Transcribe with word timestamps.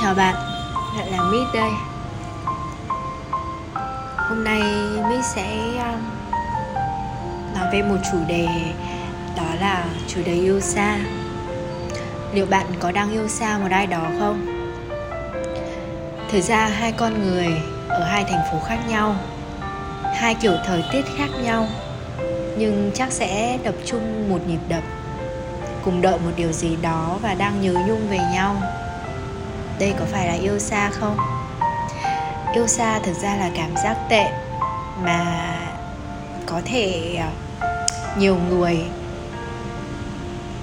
Chào 0.00 0.14
bạn, 0.14 0.34
lại 0.96 1.10
là 1.10 1.22
Mít 1.22 1.46
đây. 1.54 1.70
Hôm 4.16 4.44
nay 4.44 4.60
Mít 5.08 5.24
sẽ 5.24 5.56
um, 5.76 6.00
nói 7.54 7.68
về 7.72 7.82
một 7.82 7.96
chủ 8.12 8.18
đề 8.28 8.46
Đó 9.36 9.54
là 9.60 9.84
chủ 10.08 10.20
đề 10.26 10.32
yêu 10.32 10.60
xa. 10.60 10.98
Liệu 12.32 12.46
bạn 12.46 12.66
có 12.80 12.92
đang 12.92 13.12
yêu 13.12 13.28
xa 13.28 13.58
một 13.58 13.68
ai 13.70 13.86
đó 13.86 14.06
không? 14.18 14.46
Thực 16.30 16.40
ra 16.40 16.66
hai 16.66 16.92
con 16.92 17.22
người 17.22 17.48
ở 17.88 18.04
hai 18.04 18.24
thành 18.24 18.42
phố 18.52 18.58
khác 18.66 18.78
nhau 18.88 19.16
Hai 20.14 20.34
kiểu 20.34 20.54
thời 20.66 20.84
tiết 20.92 21.02
khác 21.16 21.28
nhau 21.42 21.66
Nhưng 22.58 22.90
chắc 22.94 23.12
sẽ 23.12 23.58
đập 23.64 23.74
chung 23.84 24.30
một 24.30 24.40
nhịp 24.46 24.60
đập 24.68 24.82
Cùng 25.84 26.02
đợi 26.02 26.18
một 26.18 26.32
điều 26.36 26.52
gì 26.52 26.76
đó 26.82 27.18
và 27.22 27.34
đang 27.34 27.60
nhớ 27.60 27.72
nhung 27.72 28.08
về 28.08 28.18
nhau 28.18 28.56
đây 29.78 29.94
có 29.98 30.04
phải 30.12 30.26
là 30.26 30.32
yêu 30.32 30.58
xa 30.58 30.90
không? 30.90 31.16
Yêu 32.54 32.66
xa 32.66 32.98
thực 32.98 33.12
ra 33.12 33.36
là 33.36 33.50
cảm 33.54 33.70
giác 33.84 33.96
tệ 34.08 34.30
mà 35.02 35.50
có 36.46 36.60
thể 36.64 37.14
à, 37.18 37.30
nhiều 38.18 38.36
người 38.48 38.84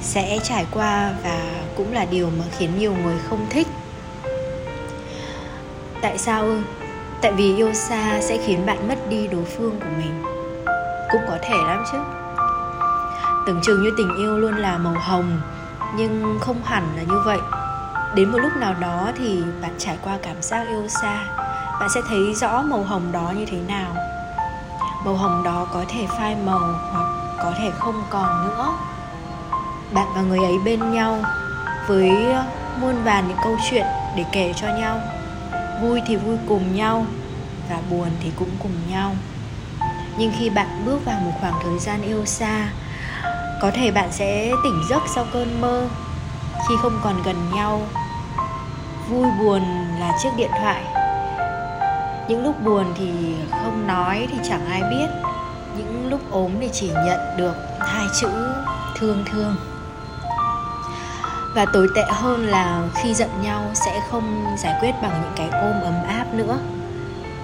sẽ 0.00 0.38
trải 0.42 0.66
qua 0.70 1.14
và 1.24 1.40
cũng 1.76 1.92
là 1.92 2.04
điều 2.04 2.30
mà 2.38 2.44
khiến 2.58 2.70
nhiều 2.78 2.94
người 3.04 3.16
không 3.28 3.46
thích. 3.50 3.66
Tại 6.02 6.18
sao? 6.18 6.42
Ư 6.42 6.62
tại 7.22 7.32
vì 7.32 7.56
yêu 7.56 7.72
xa 7.72 8.20
sẽ 8.20 8.38
khiến 8.46 8.66
bạn 8.66 8.88
mất 8.88 9.08
đi 9.08 9.26
đối 9.26 9.44
phương 9.44 9.80
của 9.80 9.90
mình. 9.96 10.22
Cũng 11.12 11.20
có 11.28 11.38
thể 11.42 11.54
lắm 11.66 11.84
chứ. 11.92 11.98
Tưởng 13.46 13.60
chừng 13.62 13.82
như 13.82 13.90
tình 13.96 14.16
yêu 14.18 14.38
luôn 14.38 14.56
là 14.56 14.78
màu 14.78 14.94
hồng, 14.94 15.40
nhưng 15.96 16.38
không 16.40 16.62
hẳn 16.64 16.88
là 16.96 17.02
như 17.02 17.22
vậy 17.24 17.38
đến 18.14 18.32
một 18.32 18.38
lúc 18.38 18.56
nào 18.56 18.74
đó 18.74 19.12
thì 19.18 19.42
bạn 19.62 19.74
trải 19.78 19.98
qua 20.02 20.18
cảm 20.22 20.42
giác 20.42 20.68
yêu 20.68 20.88
xa, 20.88 21.24
bạn 21.80 21.88
sẽ 21.94 22.00
thấy 22.08 22.34
rõ 22.34 22.62
màu 22.62 22.82
hồng 22.82 23.12
đó 23.12 23.32
như 23.36 23.46
thế 23.46 23.58
nào. 23.68 23.96
Màu 25.04 25.14
hồng 25.14 25.42
đó 25.42 25.66
có 25.72 25.84
thể 25.88 26.06
phai 26.18 26.36
màu 26.44 26.60
hoặc 26.92 27.06
có 27.42 27.52
thể 27.58 27.70
không 27.78 28.02
còn 28.10 28.46
nữa. 28.46 28.68
Bạn 29.92 30.06
và 30.14 30.22
người 30.22 30.38
ấy 30.38 30.58
bên 30.64 30.92
nhau 30.92 31.22
với 31.86 32.10
muôn 32.80 33.02
vàn 33.04 33.28
những 33.28 33.38
câu 33.44 33.56
chuyện 33.70 33.86
để 34.16 34.24
kể 34.32 34.52
cho 34.56 34.66
nhau. 34.66 35.00
Vui 35.82 36.02
thì 36.06 36.16
vui 36.16 36.36
cùng 36.48 36.76
nhau 36.76 37.06
và 37.70 37.78
buồn 37.90 38.08
thì 38.20 38.32
cũng 38.38 38.50
cùng 38.62 38.74
nhau. 38.90 39.14
Nhưng 40.16 40.32
khi 40.38 40.50
bạn 40.50 40.82
bước 40.86 41.04
vào 41.04 41.20
một 41.20 41.32
khoảng 41.40 41.54
thời 41.62 41.78
gian 41.78 42.02
yêu 42.02 42.24
xa, 42.24 42.68
có 43.60 43.70
thể 43.74 43.90
bạn 43.90 44.12
sẽ 44.12 44.52
tỉnh 44.64 44.82
giấc 44.90 45.02
sau 45.14 45.26
cơn 45.32 45.60
mơ 45.60 45.88
khi 46.68 46.74
không 46.82 47.00
còn 47.04 47.22
gần 47.22 47.36
nhau. 47.54 47.82
Vui 49.08 49.26
buồn 49.38 49.62
là 50.00 50.12
chiếc 50.22 50.30
điện 50.36 50.50
thoại. 50.60 50.82
Những 52.28 52.44
lúc 52.44 52.62
buồn 52.64 52.84
thì 52.98 53.34
không 53.50 53.86
nói 53.86 54.28
thì 54.30 54.38
chẳng 54.48 54.66
ai 54.66 54.82
biết. 54.90 55.06
Những 55.76 56.10
lúc 56.10 56.20
ốm 56.30 56.50
thì 56.60 56.68
chỉ 56.72 56.90
nhận 57.06 57.36
được 57.36 57.54
hai 57.80 58.06
chữ 58.20 58.30
thương 58.98 59.24
thương. 59.30 59.56
Và 61.54 61.66
tồi 61.72 61.86
tệ 61.94 62.02
hơn 62.08 62.46
là 62.46 62.82
khi 62.94 63.14
giận 63.14 63.30
nhau 63.42 63.70
sẽ 63.74 64.00
không 64.10 64.56
giải 64.58 64.74
quyết 64.80 64.92
bằng 65.02 65.22
những 65.22 65.32
cái 65.36 65.60
ôm 65.60 65.80
ấm 65.82 65.94
áp 66.08 66.24
nữa, 66.34 66.58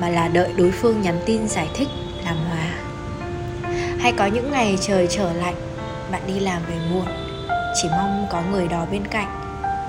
mà 0.00 0.08
là 0.08 0.28
đợi 0.28 0.52
đối 0.56 0.70
phương 0.70 1.02
nhắn 1.02 1.20
tin 1.26 1.48
giải 1.48 1.68
thích, 1.74 1.88
làm 2.24 2.36
hòa. 2.36 2.72
Hay 4.00 4.12
có 4.12 4.26
những 4.26 4.50
ngày 4.50 4.78
trời 4.80 5.06
trở 5.10 5.32
lạnh, 5.32 5.54
bạn 6.12 6.22
đi 6.26 6.40
làm 6.40 6.62
về 6.68 6.76
muộn 6.90 7.25
chỉ 7.82 7.88
mong 7.88 8.26
có 8.30 8.42
người 8.50 8.68
đó 8.68 8.86
bên 8.90 9.06
cạnh, 9.06 9.28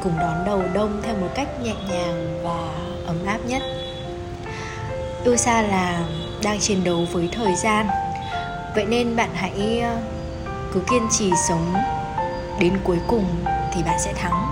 cùng 0.04 0.20
đón 0.20 0.46
đầu 0.46 0.64
đông 0.74 1.02
theo 1.04 1.16
một 1.16 1.30
cách 1.36 1.48
nhẹ 1.64 1.74
nhàng 1.90 2.40
và 2.44 2.70
ấm 3.06 3.26
áp 3.26 3.38
nhất. 3.48 3.62
Yêu 5.24 5.38
xa 5.38 5.62
là 5.62 6.04
đang 6.44 6.60
chiến 6.60 6.84
đấu 6.84 7.06
với 7.12 7.30
thời 7.32 7.56
gian, 7.56 7.88
vậy 8.76 8.86
nên 8.86 9.16
bạn 9.16 9.30
hãy 9.34 9.80
ờ, 9.80 9.98
cứ 10.74 10.80
kiên 10.90 11.08
trì 11.12 11.32
sống 11.48 11.74
đến 12.60 12.74
cuối 12.84 12.98
cùng 13.08 13.26
thì 13.74 13.84
bạn 13.84 14.00
sẽ 14.00 14.14
thắng. 14.14 14.48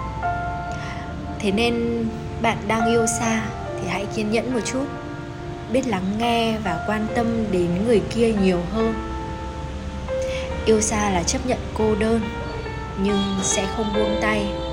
Thế 1.40 1.52
nên 1.52 2.06
bạn 2.42 2.58
đang 2.68 2.86
yêu 2.86 3.06
xa 3.20 3.42
thì 3.82 3.88
hãy 3.88 4.06
kiên 4.16 4.32
nhẫn 4.32 4.54
một 4.54 4.62
chút, 4.66 4.86
biết 5.72 5.88
lắng 5.88 6.18
nghe 6.18 6.58
và 6.64 6.84
quan 6.88 7.08
tâm 7.16 7.52
đến 7.52 7.70
người 7.86 8.02
kia 8.16 8.34
nhiều 8.34 8.60
hơn. 8.72 8.94
Yêu 10.66 10.82
xa 10.82 11.10
là 11.10 11.24
chấp 11.24 11.46
nhận 11.46 11.60
cô 11.74 11.96
đơn 11.96 12.22
nhưng 13.04 13.36
sẽ 13.42 13.68
không 13.78 13.94
buông 13.94 14.18
tay. 14.22 14.65